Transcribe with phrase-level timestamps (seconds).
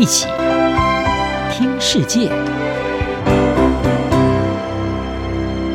[0.00, 0.24] 一起
[1.52, 2.30] 听世界，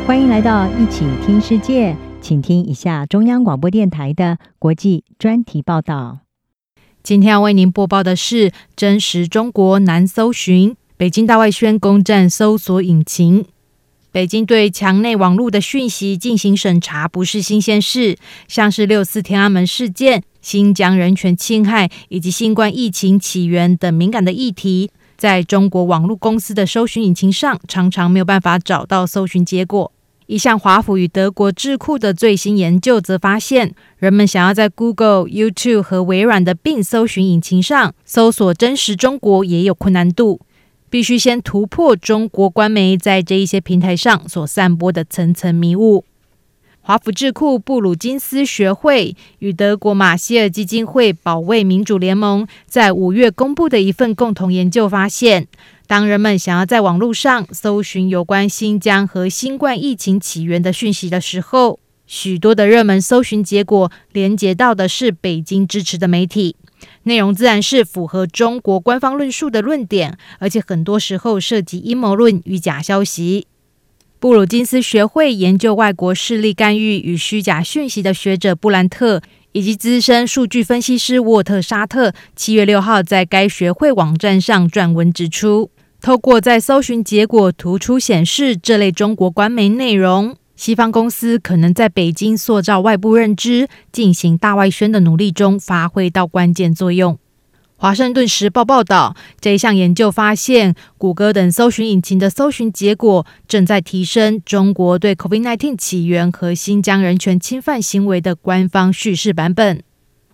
[0.08, 6.22] 欢迎来到一起听世界，请听一下中央广播电台的国际专题报道。
[7.04, 13.46] 今天要为您播报的是：真实中国难搜寻，北京大外宣攻占搜索引擎。
[14.12, 18.18] 北京对墙内网络的讯息进行审查不是新鲜事，
[18.48, 29.92] 像是六四天安门事件、新疆人权侵害以及新冠疫情起源等敏感的议题，在中国网络公司的搜寻引擎上常常没有办法找到搜寻结果。
[30.28, 40.42] 一项华府与德国智库的最新研究则发现，人们想要在 Google、YouTube 和微软的 Bing 搜寻引擎上搜索真实中国也有困难度。
[40.92, 46.06] 必须先突破中国官媒在这一些平台上所散播的层层迷雾。
[46.88, 55.48] 华府智库布鲁金斯学会与德国马歇尔基金会保卫民主联盟在五月公布的一份共同研究发现，
[55.88, 66.56] 当人们想要在网络上搜寻有关新疆和新冠疫情起源的讯息的时候，许多的热门搜寻结果连接到的是北京支持的媒体。
[67.02, 73.48] 内容自然是符合中国官方论述的论点，而且很多时候涉及阴谋论与假消息。
[74.26, 79.22] 布鲁金斯学会研究外国势力干预与虚假讯息的学者布兰特，
[79.52, 85.70] 以及资深数据分析师沃特沙特，七月六号在该学会网站上撰文指出，
[86.02, 90.36] 透过在搜寻结果突出显示这类中国官媒内容。
[90.56, 97.20] 西方公司可能在北京塑造外部认知、进行大外宣的努力中发挥到关键作用。
[97.78, 109.84] 华盛顿时报报道，这一项研究发现，谷歌等搜寻引擎的搜寻结果正在提升中国对 COVID-19 起源和新疆人权侵犯行为的官方叙事版本。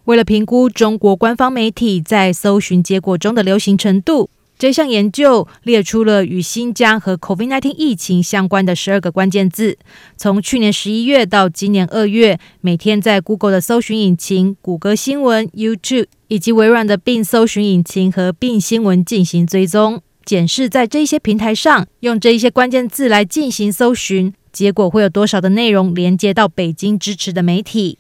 [0.06, 4.30] 为了评估中国官方媒体在搜寻结果中的流行程度。
[4.62, 9.76] 这项研究列出了与新疆和 COVID-19 疫情相关的十二个关键字。
[10.18, 27.98] 从去年十一月到今年二月，每天在 Google 的搜寻引擎、谷歌新闻、YouTube 以及微软的 Bing 搜寻引擎和 Bing 新闻进行追踪，检视在这些平台上用这一些关键字来进行搜寻，结果会有多少的内容连接到北京支持的媒体。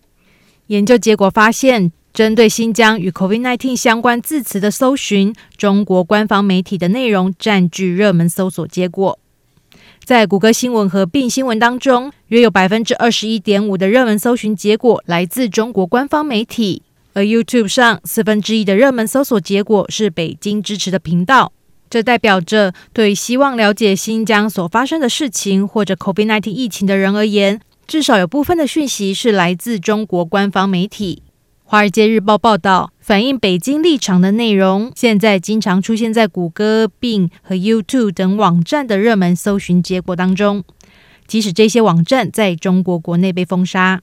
[0.67, 1.91] 研究结果发现。
[2.13, 9.17] 针对新疆与 COVID-19 相关字词的搜寻，中国官方媒体的内容占据热门搜索结果。
[10.03, 16.81] 在谷歌新闻和并新闻当中，约有百分之二十一点五的热门搜寻结果来自中国官方媒体，
[17.13, 21.53] 而 YouTube 上四分之一的热门搜索结果是北京支持的频道。
[21.89, 31.23] 这代表着，对希望了解新疆所发生的事情或者 COVID-19 疫情的人而言，至少有部分的讯息是来自中国官方媒体。
[31.71, 40.65] 《华尔街日报》报道，反映北京立场的内容，现在经常出现在谷歌、Bing 和 YouTube 等网站的热门搜寻结果当中，
[41.27, 44.01] 即使这些网站在中国国内被封杀。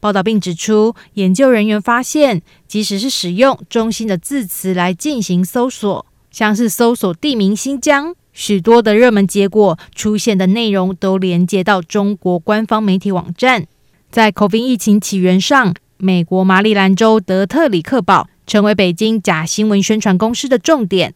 [0.00, 13.66] 报道并指出，研究人员发现，即使是使用中心的字词来进行搜索，像是搜索地名新疆，许多的热门结果出现的内容都连接到中国官方媒体网站。
[14.10, 21.14] 在 COVID 疫情起源上，美国马里兰州德特里克堡成为北京假新闻宣传公司的重点。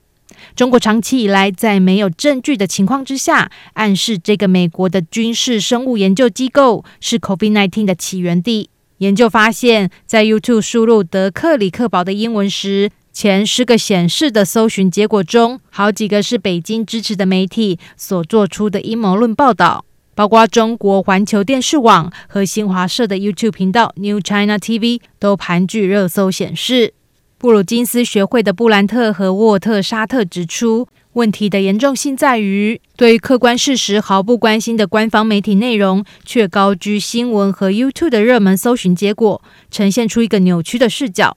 [0.55, 8.71] 中国长期以来在没有证据的情况之下，暗示这个美国的军事生物研究机构是 COVID-19 的起源地。
[8.99, 19.85] 研究发现，在 YouTube 输入德克里克堡的英文时，前十个显示的搜寻结果中，好几个是北京支持的媒体所做出的阴谋论报道。
[20.19, 26.93] 包括中国环球电视网和新华社的 YouTube 频道 New China TV 都盘踞热搜显示。
[27.39, 39.41] 布鲁金斯学会的布兰特和沃特沙特指出，问题的严重性在于，对客观事实毫不关心的官方媒体内容，却高居新闻和 YouTube 的热门搜寻结果，
[39.71, 41.37] 呈现出一个扭曲的视角。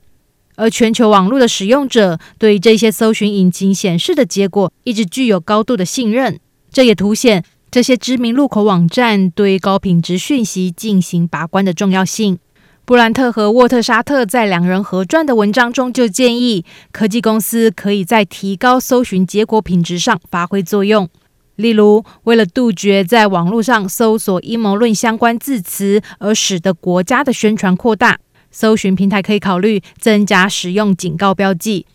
[0.55, 6.39] 而全球网络的使用者对这些搜寻引擎显示的结果，一直具有高度的信任。
[6.71, 7.43] 这也凸显。
[7.71, 12.37] 这些知名入口网站对高品质讯息进行把关的重要性。
[12.83, 21.07] 布兰特和沃特沙特在两人合撰的文章中就建议，科技公司可以在提高搜寻结果品质上发挥作用。
[21.55, 28.19] 例如，为了杜绝在网络上搜索阴谋论相关字词而使得国家的宣传扩大，
[28.51, 31.85] 搜寻平台可以考虑增加使用警告标记，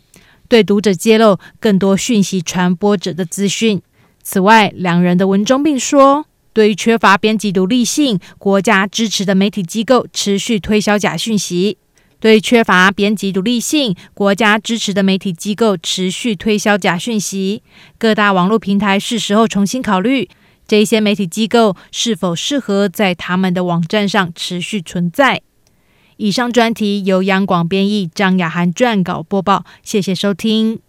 [0.48, 3.82] 对读者揭露更多讯息传播者的资讯。
[4.28, 11.78] 此外，两人的文中并说，对于缺乏编辑独立性、国家支持的媒体机构持续推销假讯息，
[12.18, 17.62] 对缺乏编辑独立性、国家支持的媒体机构持续推销假讯息，
[17.98, 20.28] 各大网络平台是时候重新考虑，
[20.66, 25.40] 这些媒体机构是否适合在他们的网站上持续存在。
[26.16, 30.80] 以上专题由央广编译，张雅涵撰稿播报，谢谢收听。